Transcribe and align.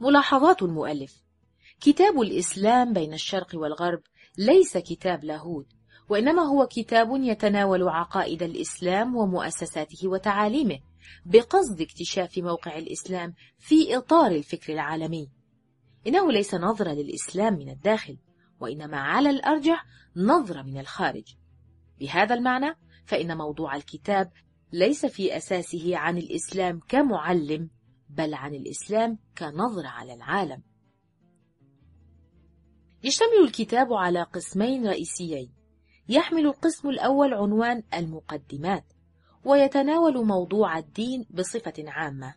ملاحظات 0.00 0.62
المؤلف. 0.62 1.22
كتاب 1.80 2.20
الإسلام 2.20 2.92
بين 2.92 3.14
الشرق 3.14 3.48
والغرب 3.54 4.02
ليس 4.38 4.76
كتاب 4.76 5.24
لاهوت 5.24 5.66
وإنما 6.08 6.42
هو 6.42 6.66
كتاب 6.66 7.08
يتناول 7.12 7.88
عقائد 7.88 8.42
الإسلام 8.42 9.16
ومؤسساته 9.16 10.08
وتعاليمه 10.08 10.78
بقصد 11.26 11.80
اكتشاف 11.80 12.38
موقع 12.38 12.78
الإسلام 12.78 13.34
في 13.58 13.96
إطار 13.96 14.30
الفكر 14.30 14.72
العالمي. 14.72 15.30
إنه 16.06 16.32
ليس 16.32 16.54
نظرة 16.54 16.92
للإسلام 16.92 17.54
من 17.54 17.68
الداخل 17.68 18.18
وإنما 18.60 19.00
على 19.00 19.30
الأرجح 19.30 19.86
نظرة 20.16 20.62
من 20.62 20.80
الخارج. 20.80 21.34
بهذا 22.00 22.34
المعنى 22.34 22.74
فإن 23.06 23.36
موضوع 23.36 23.76
الكتاب 23.76 24.32
ليس 24.72 25.06
في 25.06 25.36
أساسه 25.36 25.96
عن 25.96 26.18
الإسلام 26.18 26.80
كمعلم 26.88 27.70
بل 28.10 28.34
عن 28.34 28.54
الإسلام 28.54 29.18
كنظرة 29.38 29.88
على 29.88 30.14
العالم. 30.14 30.62
يشتمل 33.04 33.44
الكتاب 33.44 33.92
على 33.92 34.22
قسمين 34.22 34.86
رئيسيين. 34.86 35.52
يحمل 36.08 36.46
القسم 36.46 36.88
الأول 36.88 37.34
عنوان 37.34 37.82
المقدمات 37.94 38.84
ويتناول 39.44 40.26
موضوع 40.26 40.78
الدين 40.78 41.26
بصفة 41.30 41.74
عامة. 41.78 42.34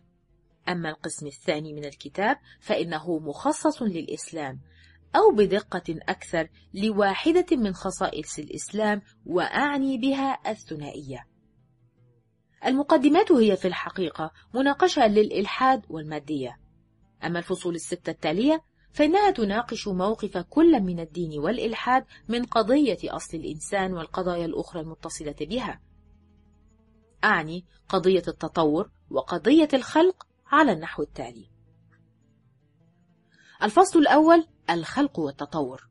أما 0.68 0.90
القسم 0.90 1.26
الثاني 1.26 1.72
من 1.72 1.84
الكتاب 1.84 2.36
فإنه 2.60 3.18
مخصص 3.18 3.82
للإسلام 3.82 4.60
أو 5.16 5.30
بدقة 5.36 5.94
أكثر 6.08 6.48
لواحدة 6.74 7.56
من 7.56 7.74
خصائص 7.74 8.38
الإسلام 8.38 9.02
وأعني 9.26 9.98
بها 9.98 10.50
الثنائية. 10.50 11.31
المقدمات 12.66 13.32
هي 13.32 13.56
في 13.56 13.68
الحقيقة 13.68 14.32
مناقشة 14.54 15.06
للإلحاد 15.06 15.82
والمادية. 15.88 16.60
أما 17.24 17.38
الفصول 17.38 17.74
الستة 17.74 18.10
التالية 18.10 18.62
فإنها 18.92 19.30
تناقش 19.30 19.88
موقف 19.88 20.38
كل 20.38 20.80
من 20.80 21.00
الدين 21.00 21.38
والإلحاد 21.38 22.04
من 22.28 22.44
قضية 22.44 22.98
أصل 23.04 23.36
الإنسان 23.36 23.92
والقضايا 23.92 24.44
الأخرى 24.44 24.80
المتصلة 24.80 25.36
بها. 25.40 25.80
أعني 27.24 27.66
قضية 27.88 28.22
التطور 28.28 28.90
وقضية 29.10 29.68
الخلق 29.74 30.26
على 30.46 30.72
النحو 30.72 31.02
التالي. 31.02 31.50
الفصل 33.62 33.98
الأول 33.98 34.46
الخلق 34.70 35.18
والتطور. 35.18 35.88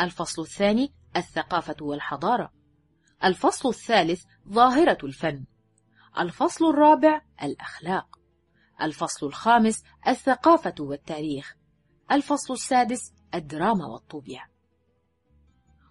الفصل 0.00 0.42
الثاني 0.42 0.94
الثقافة 1.16 1.76
والحضارة. 1.80 2.52
الفصل 3.24 3.68
الثالث 3.68 4.24
ظاهرة 4.48 4.98
الفن. 5.04 5.44
الفصل 6.18 6.64
الرابع 6.64 7.20
الأخلاق 7.42 8.18
الفصل 8.82 9.26
الخامس 9.26 9.84
الثقافة 10.08 10.74
والتاريخ 10.80 11.56
الفصل 12.12 12.54
السادس 12.54 13.12
الدراما 13.34 13.86
والطوبية 13.86 14.50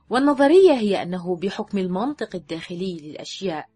والنظرية 0.09 0.73
هي 0.73 1.01
أنه 1.01 1.35
بحكم 1.35 1.77
المنطق 1.77 2.35
الداخلي 2.35 2.99
للأشياء 2.99 3.69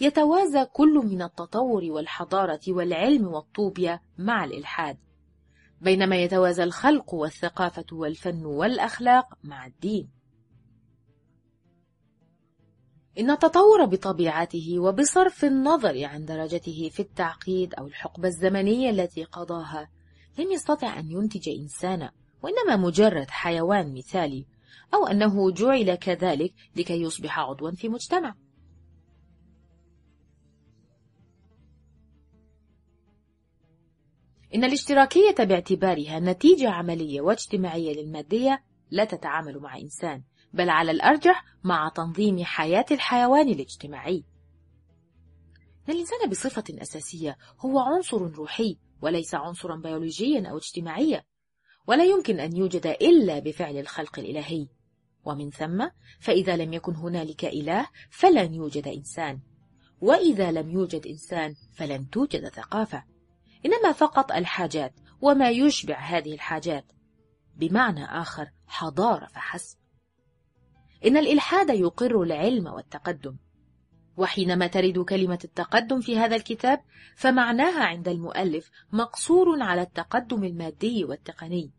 يتوازى 0.00 0.64
كل 0.64 0.94
من 1.04 1.22
التطور 1.22 1.84
والحضارة 1.84 2.60
والعلم 2.68 3.26
والطوبية 3.26 4.02
مع 4.18 4.44
الإلحاد 4.44 4.98
بينما 5.80 6.16
يتوازى 6.16 6.62
الخلق 6.62 7.14
والثقافة 7.14 7.84
والفن 7.92 8.44
والأخلاق 8.44 9.26
مع 9.44 9.66
الدين. 9.66 10.17
إن 13.18 13.30
التطور 13.30 13.84
بطبيعته 13.84 14.78
وبصرف 14.78 15.44
النظر 15.44 16.04
عن 16.04 16.24
درجته 16.24 16.90
في 16.92 17.00
التعقيد 17.00 17.74
أو 17.74 17.86
الحقبة 17.86 18.28
الزمنية 18.28 18.90
التي 18.90 19.24
قضاها 19.24 19.90
لم 20.38 20.52
يستطع 20.52 20.98
أن 20.98 21.10
ينتج 21.10 21.48
إنسانا 21.48 22.12
وإنما 22.42 22.76
مجرد 22.76 23.30
حيوان 23.30 23.94
مثالي 23.94 24.46
أو 24.94 25.06
أنه 25.06 25.50
جعل 25.50 25.94
كذلك 25.94 26.54
لكي 26.76 27.02
يصبح 27.02 27.38
عضوا 27.38 27.70
في 27.70 27.88
مجتمع. 27.88 28.34
إن 34.54 34.64
الاشتراكية 34.64 35.34
باعتبارها 35.38 36.20
نتيجة 36.20 36.70
عملية 36.70 37.20
واجتماعية 37.20 38.02
للمادية 38.02 38.64
لا 38.90 39.04
تتعامل 39.04 39.58
مع 39.58 39.78
إنسان 39.78 40.22
بل 40.52 40.70
على 40.70 40.90
الأرجح 40.90 41.44
مع 41.64 41.88
تنظيم 41.88 42.44
حياة 42.44 42.86
الحيوان 42.90 43.48
الاجتماعي. 43.48 44.24
إن 45.88 45.94
الإنسان 45.94 46.30
بصفة 46.30 46.64
أساسية 46.70 47.38
هو 47.60 47.78
عنصر 47.78 48.22
روحي 48.22 48.78
وليس 49.02 49.34
عنصرا 49.34 49.76
بيولوجيا 49.76 50.50
أو 50.50 50.56
اجتماعيا 50.56 51.24
ولا 51.86 52.04
يمكن 52.04 52.40
أن 52.40 52.56
يوجد 52.56 52.86
إلا 52.86 53.38
بفعل 53.38 53.76
الخلق 53.76 54.18
الإلهي. 54.18 54.68
ومن 55.24 55.50
ثم 55.50 55.88
فإذا 56.20 56.56
لم 56.56 56.72
يكن 56.72 56.94
هنالك 56.94 57.44
إله 57.44 57.88
فلن 58.10 58.54
يوجد 58.54 58.88
إنسان. 58.88 59.40
وإذا 60.00 60.52
لم 60.52 60.70
يوجد 60.70 61.06
إنسان 61.06 61.54
فلن 61.74 62.10
توجد 62.10 62.48
ثقافة. 62.48 63.04
إنما 63.66 63.92
فقط 63.92 64.32
الحاجات 64.32 64.94
وما 65.20 65.50
يشبع 65.50 65.98
هذه 65.98 66.34
الحاجات. 66.34 66.92
بمعنى 67.56 68.04
آخر 68.04 68.50
حضارة 68.66 69.26
فحسب. 69.26 69.78
إن 71.06 71.16
الإلحاد 71.16 71.70
يقر 71.70 72.22
العلم 72.22 72.66
والتقدم. 72.66 73.36
وحينما 74.16 74.66
ترد 74.66 74.98
كلمة 74.98 75.38
التقدم 75.44 76.00
في 76.00 76.18
هذا 76.18 76.36
الكتاب 76.36 76.80
فمعناها 77.16 77.84
عند 77.84 78.08
المؤلف 78.08 78.70
مقصور 78.92 79.62
على 79.62 79.82
التقدم 79.82 80.44
المادي 80.44 81.04
والتقني. 81.04 81.72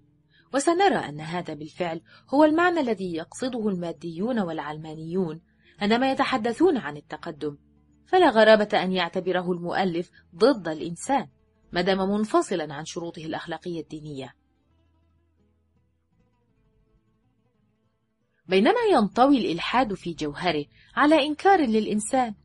وسنرى 0.54 0.96
أن 0.96 1.22
هذا 1.22 1.54
بالفعل 1.54 2.02
هو 2.30 2.44
المعنى 2.44 2.80
الذي 2.80 3.14
يقصده 3.16 3.70
الماديون 3.70 4.40
والعلمانيون 4.40 5.42
عندما 5.80 6.12
يتحدثون 6.12 6.78
عن 6.78 6.98
التقدم. 6.98 7.58
فلا 8.06 8.30
غرابة 8.30 8.84
أن 8.84 8.92
يعتبره 8.92 9.52
المؤلف 9.52 10.12
ضد 10.36 10.68
الإنسان 10.68 11.28
ما 11.72 11.82
دام 11.82 12.10
منفصلا 12.10 12.74
عن 12.74 12.86
شروطه 12.86 13.26
الأخلاقية 13.26 13.82
الدينية. 13.82 14.39
بينما 18.50 18.80
ينطوي 18.92 19.38
الإلحاد 19.38 19.94
في 19.94 20.14
جوهره 20.14 20.66
على 20.96 21.26
إنكار 21.26 21.62
للإنسان 21.62 22.36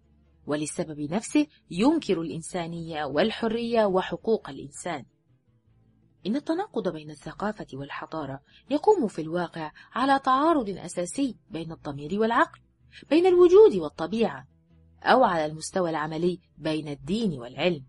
وللسبب 0.47 1.01
نفسه 1.01 1.47
ينكر 1.71 2.21
الإنسانية 2.21 3.05
والحرية 3.05 3.85
وحقوق 3.85 4.49
الإنسان. 4.49 5.05
إن 6.27 6.37
التناقض 6.37 6.93
بين 6.93 7.11
الثقافة 7.11 7.67
والحضارة 7.75 8.41
يقوم 8.71 9.09
في 9.09 9.23
الواقع 9.23 9.71
على 9.93 10.19
تعارض 10.19 10.69
أساسي 10.69 11.37
بين 11.51 11.73
الضمير 11.73 12.21
والعقل 12.21 12.61
بين 13.11 13.27
الوجود 13.27 13.75
والطبيعة 13.75 14.47
أو 15.03 15.25
على 15.25 15.47
المستوى 15.47 15.91
العملي 15.91 16.41
بين 16.59 16.89
الدين 16.89 17.39
والعلم. 17.41 17.85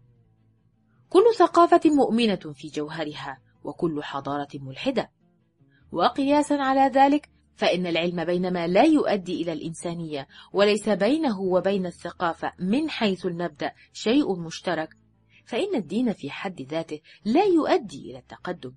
كل 1.09 1.23
ثقافة 1.37 1.81
مؤمنة 1.85 2.53
في 2.53 2.67
جوهرها 2.67 3.41
وكل 3.63 4.03
حضارة 4.03 4.49
ملحدة. 4.55 5.11
وقياسا 5.91 6.53
على 6.53 6.81
ذلك 6.81 7.34
فإن 7.55 7.88
العلم 7.88 8.25
بينما 8.25 8.67
لا 8.67 8.83
يؤدي 8.83 9.41
إلى 9.41 9.53
الإنسانية 9.53 10.27
وليس 10.53 10.89
بينه 10.89 11.41
وبين 11.41 11.85
الثقافة 11.85 12.53
من 12.59 12.89
حيث 12.89 13.25
المبدأ 13.25 13.71
شيء 13.93 14.35
مشترك. 14.39 14.89
فإن 15.45 15.75
الدين 15.75 16.13
في 16.13 16.31
حد 16.31 16.61
ذاته 16.61 16.99
لا 17.25 17.44
يؤدي 17.44 18.11
إلى 18.11 18.17
التقدم. 18.17 18.73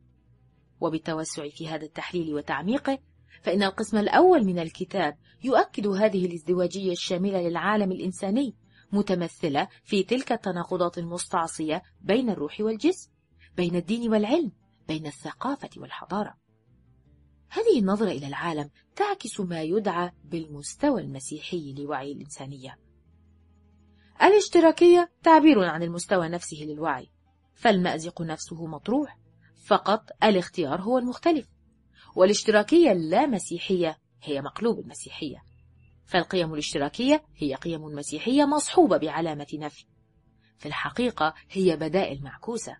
وبالتوسع 0.80 1.48
في 1.48 1.68
هذا 1.68 1.84
التحليل 1.84 2.34
وتعميقه 2.34 2.98
فإن 3.42 3.62
القسم 3.62 3.98
الأول 3.98 4.44
من 4.44 4.58
الكتاب 4.58 5.16
يؤكد 5.44 5.86
هذه 5.86 6.26
الازدواجية 6.26 6.92
الشاملة 6.92 7.40
للعالم 7.48 7.92
الإنساني 7.92 8.54
متمثلة 8.92 9.68
في 9.84 10.02
تلك 10.02 10.32
التناقضات 10.32 10.98
المستعصية 10.98 11.82
بين 12.00 12.30
الروح 12.30 12.60
والجسم 12.60 13.10
بين 13.56 13.76
الدين 13.76 14.10
والعلم 14.10 14.52
بين 14.88 15.06
الثقافة 15.06 15.70
والحضارة. 15.76 16.47
هذه 17.50 17.78
النظرة 17.78 18.10
إلى 18.10 18.26
العالم 18.26 18.70
تعكس 18.96 19.40
ما 19.40 19.62
يدعى 19.62 20.12
بالمستوى 20.24 21.00
المسيحي 21.00 21.74
لوعي 21.78 22.12
الإنسانية. 22.12 22.78
الاشتراكية 24.22 25.10
تعبير 25.22 25.64
عن 25.64 25.82
المستوى 25.82 26.28
نفسه 26.28 26.56
للوعي. 26.56 27.10
فالمأزق 27.54 28.22
نفسه 28.22 28.66
مطروح. 28.66 29.18
فقط 29.66 30.10
الاختيار 30.22 30.80
هو 30.80 30.98
المختلف. 30.98 31.48
والاشتراكية 32.16 32.92
اللامسيحية 32.92 33.98
هي 34.22 34.42
مقلوب 34.42 34.78
المسيحية. 34.78 35.42
فالقيم 36.04 36.54
الاشتراكية 36.54 37.24
هي 37.36 37.54
قيم 37.54 37.82
مسيحية 37.82 38.44
مصحوبة 38.44 38.96
بعلامة 38.96 39.46
نفي. 39.54 39.84
في 40.58 40.66
الحقيقة 40.66 41.34
هي 41.50 41.76
بدائل 41.76 42.22
معكوسة. 42.22 42.76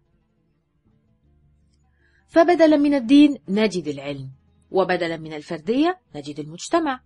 فبدلا 2.26 2.76
من 2.76 2.94
الدين 2.94 3.38
نجد 3.48 3.88
العلم. 3.88 4.37
وبدلا 4.70 5.16
من 5.16 5.32
الفردية 5.32 6.00
نجد 6.14 6.40
المجتمع 6.40 7.00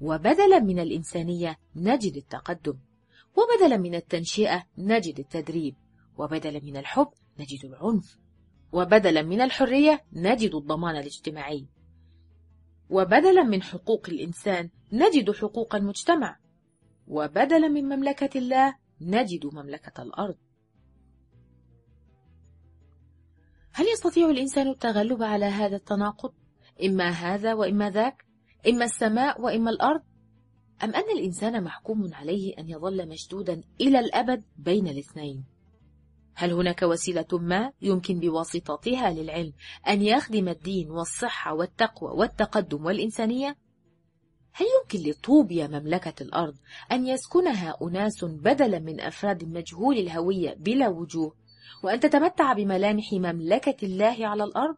وبدلا 0.00 0.58
من 0.58 0.78
الإنسانية 0.78 1.58
نجد 1.76 2.16
التقدم 2.16 2.78
وبدلا 3.36 3.76
من 3.76 3.94
التنشئة 3.94 4.64
نجد 4.78 5.18
التدريب 5.18 5.74
وبدلا 6.18 6.60
من 6.60 6.76
الحب 6.76 7.08
نجد 7.38 7.64
العنف 7.64 8.18
وبدلا 8.72 9.22
من 9.22 9.40
الحرية 9.40 10.04
نجد 10.12 10.54
الضمان 10.54 10.96
الاجتماعي 10.96 11.66
وبدلا 12.90 13.42
من 13.42 13.62
حقوق 13.62 14.08
الإنسان 14.08 14.70
نجد 14.92 15.30
حقوق 15.30 15.74
المجتمع 15.74 16.38
وبدلا 17.08 17.68
من 17.68 17.84
مملكة 17.84 18.38
الله 18.38 18.74
نجد 19.00 19.46
مملكة 19.46 20.02
الأرض 20.02 20.36
هل 23.72 23.86
يستطيع 23.92 24.30
الإنسان 24.30 24.68
التغلب 24.68 25.22
على 25.22 25.44
هذا 25.44 25.76
التناقض؟ 25.76 26.32
إما 26.84 27.08
هذا 27.08 27.54
وإما 27.54 27.90
ذاك؟ 27.90 28.24
إما 28.68 28.84
السماء 28.84 29.40
وإما 29.40 29.70
الأرض؟ 29.70 30.00
أم 30.84 30.94
أن 30.94 31.18
الإنسان 31.18 31.64
محكوم 31.64 32.14
عليه 32.14 32.58
أن 32.58 32.68
يظل 32.68 33.08
مشدودا 33.08 33.62
إلى 33.80 33.98
الأبد 33.98 34.44
بين 34.56 34.88
الاثنين؟ 34.88 35.44
هل 36.34 36.52
هناك 36.52 36.82
وسيلة 36.82 37.26
ما 37.32 37.72
يمكن 37.82 38.20
بواسطتها 38.20 39.10
للعلم 39.10 39.52
أن 39.88 40.02
يخدم 40.02 40.48
الدين 40.48 40.90
والصحة 40.90 41.54
والتقوى 41.54 42.10
والتقدم 42.10 42.84
والإنسانية؟ 42.84 43.56
هل 44.52 44.66
يمكن 44.80 45.10
لطوبيا 45.10 45.66
مملكة 45.66 46.22
الأرض 46.22 46.54
أن 46.92 47.06
يسكنها 47.06 47.76
أناس 47.82 48.24
بدلا 48.24 48.78
من 48.78 49.00
أفراد 49.00 49.44
مجهول 49.44 49.98
الهوية 49.98 50.54
بلا 50.54 50.88
وجوه 50.88 51.34
وأن 51.84 52.00
تتمتع 52.00 52.52
بملامح 52.52 53.12
مملكة 53.12 53.86
الله 53.86 54.26
على 54.26 54.44
الأرض؟ 54.44 54.76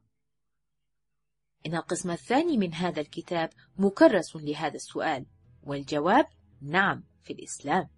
إن 1.67 1.75
القسم 1.75 2.11
الثاني 2.11 2.59
من 2.59 2.75
هذا 2.75 3.01
الكتاب 3.01 3.51
مكرس 3.79 4.37
لهذا 4.37 4.75
السؤال 4.75 5.27
والجواب 5.62 6.27
نعم 6.62 7.05
في 7.23 7.33
الإسلام. 7.33 7.89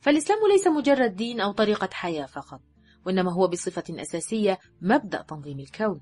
فالإسلام 0.00 0.38
ليس 0.52 0.66
مجرد 0.66 1.16
دين 1.16 1.40
أو 1.40 1.52
طريقة 1.52 1.88
حياة 1.92 2.26
فقط 2.26 2.60
وإنما 3.06 3.32
هو 3.32 3.48
بصفة 3.48 3.84
أساسية 3.90 4.58
مبدأ 4.80 5.22
تنظيم 5.22 5.60
الكون. 5.60 6.00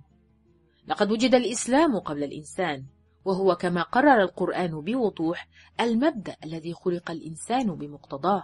لقد 0.87 1.13
وجد 1.13 1.35
الإسلام 1.35 1.99
قبل 1.99 2.25
الإنسان 2.25 2.87
وهو 3.25 3.57
كما 3.57 3.83
قرر 3.83 4.23
القرآن 4.23 4.81
بوضوح 4.81 5.49
المبدأ 5.81 6.37
الذي 6.45 6.75
خلق 6.75 7.11
الإنسان 7.11 7.75
بمقتضاه. 7.75 8.43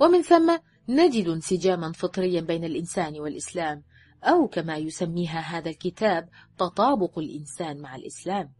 ومن 0.00 0.22
ثم 0.22 0.58
نجد 0.88 1.28
انسجاما 1.28 1.92
فطريا 1.92 2.40
بين 2.40 2.64
الإنسان 2.64 3.20
والإسلام 3.20 3.82
أو 4.24 4.48
كما 4.48 4.76
يسميها 4.76 5.40
هذا 5.40 5.70
الكتاب 5.70 6.28
تطابق 6.58 7.18
الإنسان 7.18 7.80
مع 7.80 7.96
الإسلام. 7.96 8.52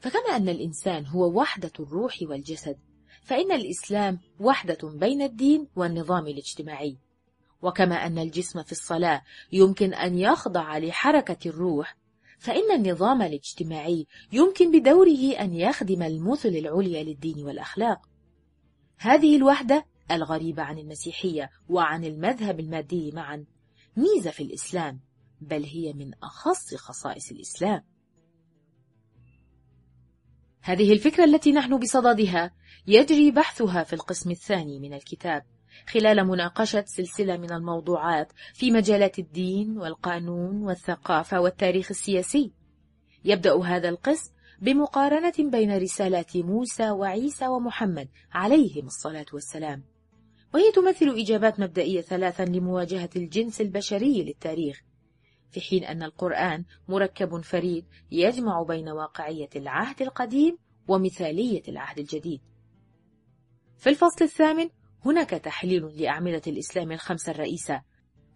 فكما 0.00 0.36
أن 0.36 0.48
الإنسان 0.48 1.06
هو 1.06 1.40
وحدة 1.40 1.72
الروح 1.80 2.18
والجسد 2.22 2.78
فإن 3.22 3.52
الإسلام 3.52 4.20
وحدة 4.40 4.78
بين 4.88 5.22
الدين 5.22 5.68
والنظام 5.76 6.26
الاجتماعي. 6.26 6.98
وكما 7.62 7.94
أن 8.06 8.18
الجسم 8.18 8.62
في 8.62 8.72
الصلاة 8.72 9.22
يمكن 9.52 9.94
أن 9.94 10.18
يخضع 10.18 10.78
لحركة 10.78 11.48
الروح 11.48 11.96
فإن 12.38 12.72
النظام 12.74 13.22
الاجتماعي 13.22 14.06
يمكن 14.32 14.80
بدوره 14.80 15.32
أن 15.40 15.54
يخدم 15.54 16.02
المثل 16.02 16.48
العليا 16.48 17.02
للدين 17.02 17.44
والأخلاق. 17.44 18.00
هذه 18.98 19.36
الوحدة 19.36 19.86
الغريبة 20.10 20.62
عن 20.62 20.78
المسيحية 20.78 21.50
وعن 21.68 22.04
المذهب 22.04 22.60
المادي 22.60 23.10
معا. 23.14 23.44
ميزة 23.96 24.30
في 24.30 24.42
الإسلام 24.42 25.00
بل 25.40 25.64
هي 25.64 25.92
من 25.92 26.10
أخص 26.22 26.74
خصائص 26.74 27.30
الإسلام 27.30 27.84
هذه 30.60 30.92
الفكرة 30.92 31.24
التي 31.24 31.52
نحن 31.52 31.78
بصددها 31.78 32.54
يجري 32.86 33.30
بحثها 33.30 33.82
في 33.82 33.92
القسم 33.92 34.30
الثاني 34.30 34.80
من 34.80 34.94
الكتاب 34.94 35.42
خلال 35.86 36.26
مناقشة 36.26 36.84
سلسلة 36.86 37.36
من 37.36 37.52
الموضوعات 37.52 38.32
في 38.54 38.70
مجالات 38.70 39.18
الدين 39.18 39.78
والقانون 39.78 40.62
والثقافة 40.62 41.40
والتاريخ 41.40 41.90
السياسي. 41.90 42.52
يبدأ 43.24 43.64
هذا 43.64 43.88
القسم 43.88 44.32
بمقارنة 44.60 45.50
بين 45.50 45.76
رسالات 45.78 46.36
موسى 46.36 46.90
وعيسى 46.90 47.46
ومحمد 47.46 48.08
عليهم 48.32 48.86
الصلاة 48.86 49.26
والسلام. 49.32 49.95
وهي 50.54 50.72
تمثل 50.72 51.08
إجابات 51.08 51.60
مبدئية 51.60 52.00
ثلاثا 52.00 52.42
لمواجهة 52.42 53.10
الجنس 53.16 53.60
البشري 53.60 54.22
للتاريخ 54.22 54.82
في 55.50 55.60
حين 55.60 55.84
أن 55.84 56.02
القرآن 56.02 56.64
مركب 56.88 57.40
فريد 57.40 57.86
يجمع 58.10 58.62
بين 58.62 58.88
واقعية 58.88 59.48
العهد 59.56 60.02
القديم 60.02 60.58
ومثالية 60.88 61.62
العهد 61.68 61.98
الجديد. 61.98 62.40
في 63.78 63.90
الفصل 63.90 64.24
الثامن 64.24 64.70
هناك 65.04 65.30
تحليل 65.30 65.86
لأعمدة 66.02 66.42
الإسلام 66.46 66.92
الخمسة 66.92 67.32
الرئيسة 67.32 67.82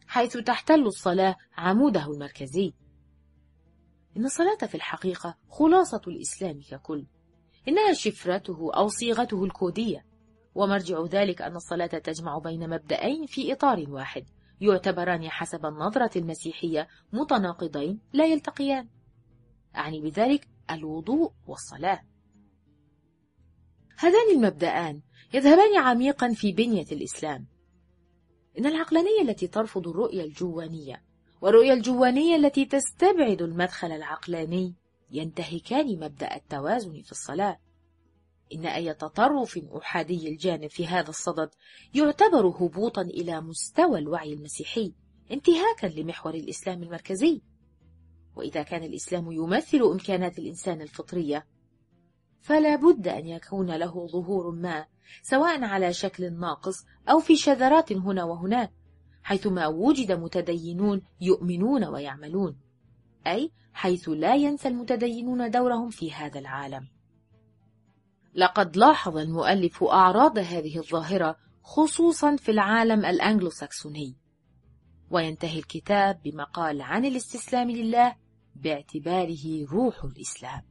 حيث 0.06 0.36
تحتل 0.36 0.86
الصلاة 0.86 1.36
عموده 1.56 2.06
المركزي. 2.06 2.72
إن 4.16 4.24
الصلاة 4.24 4.66
في 4.66 4.74
الحقيقة 4.74 5.36
خلاصة 5.48 6.00
الإسلام 6.08 6.60
ككل 6.70 7.06
إنها 7.68 7.92
شفرته 7.92 8.70
أو 8.74 8.88
صيغته 8.88 9.44
الكودية. 9.44 10.09
ومرجع 10.54 11.04
ذلك 11.04 11.42
أن 11.42 11.56
الصلاة 11.56 11.86
تجمع 11.86 12.38
بين 12.38 12.70
مبدأين 12.70 13.26
في 13.26 13.52
إطار 13.52 13.84
واحد 13.88 14.24
يعتبران 14.60 15.30
حسب 15.30 15.66
النظرة 15.66 16.10
المسيحية 16.18 16.88
متناقضين 17.12 18.00
لا 18.12 18.26
يلتقيان. 18.26 18.88
أعني 19.76 20.00
بذلك 20.00 20.48
الوضوء 20.70 21.32
والصلاة. 21.46 22.02
هذان 23.98 24.36
المبدأان 24.36 25.00
يذهبان 25.34 25.76
عميقا 25.78 26.32
في 26.32 26.52
بنية 26.52 26.86
الإسلام. 26.92 27.46
إن 28.58 28.66
العقلانية 28.66 29.22
التي 29.22 29.46
ترفض 29.46 29.88
الرؤية 29.88 30.24
الجوانية 30.24 31.02
والرؤية 31.40 31.72
الجوانية 31.72 32.36
التي 32.36 32.64
تستبعد 32.64 33.42
المدخل 33.42 33.92
العقلاني 33.92 34.74
ينتهكان 35.10 36.00
مبدأ 36.00 36.36
التوازن 36.36 37.02
في 37.02 37.12
الصلاة. 37.12 37.58
إن 38.54 38.66
أي 38.66 38.94
تطرف 38.94 39.58
أحادي 39.76 40.28
الجانب 40.28 40.66
في 40.70 40.86
هذا 40.86 41.08
الصدد 41.08 41.50
يعتبر 41.94 42.46
هبوطا 42.46 43.02
إلى 43.02 43.40
مستوى 43.40 43.98
الوعي 43.98 44.32
المسيحي 44.32 44.94
انتهاكا 45.32 45.86
لمحور 45.86 46.34
الإسلام 46.34 46.82
المركزي. 46.82 47.42
وإذا 48.36 48.62
كان 48.62 48.84
الإسلام 48.84 49.32
يمثل 49.32 49.82
إمكانات 49.82 50.38
الإنسان 50.38 50.80
الفطرية 50.80 51.46
فلا 52.40 52.76
بد 52.76 53.08
أن 53.08 53.26
يكون 53.26 53.70
له 53.70 54.06
ظهور 54.06 54.50
ما 54.50 54.86
سواء 55.22 55.64
على 55.64 55.92
شكل 55.92 56.32
ناقص 56.32 56.84
أو 57.08 57.18
في 57.18 57.36
شذرات 57.36 57.92
هنا 57.92 58.24
وهناك 58.24 58.72
حيثما 59.22 59.66
وجد 59.66 60.12
متدينون 60.12 61.02
يؤمنون 61.20 61.84
ويعملون 61.84 62.56
أي 63.26 63.50
حيث 63.72 64.08
لا 64.08 64.34
ينسى 64.34 64.68
المتدينون 64.68 65.50
دورهم 65.50 65.90
في 65.90 66.12
هذا 66.12 66.38
العالم. 66.38 66.88
لقد 68.34 68.76
لاحظ 68.76 69.16
المؤلف 69.16 69.84
أعراض 69.84 70.38
هذه 70.38 70.78
الظاهرة 70.78 71.36
خصوصا 71.62 72.36
في 72.36 72.50
العالم 72.50 73.04
الأنجلو 73.04 73.50
ساكسوني 73.50 74.16
وينتهي 75.10 75.58
الكتاب 75.58 76.20
بمقال 76.24 76.82
عن 76.82 77.04
الاستسلام 77.04 77.70
لله 77.70 78.16
باعتباره 78.54 79.66
روح 79.72 80.04
الإسلام. 80.04 80.69